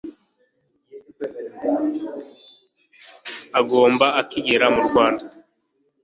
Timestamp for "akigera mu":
4.21-4.81